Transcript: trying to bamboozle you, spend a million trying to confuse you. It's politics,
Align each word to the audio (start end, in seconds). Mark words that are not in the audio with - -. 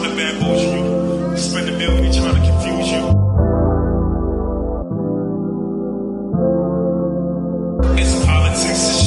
trying 0.00 0.12
to 0.16 0.16
bamboozle 0.16 0.74
you, 0.76 0.84
spend 1.36 1.68
a 1.68 1.72
million 1.76 2.10
trying 2.12 2.34
to 2.34 2.40
confuse 2.48 2.90
you. 2.92 3.02
It's 8.02 8.12
politics, 8.24 8.99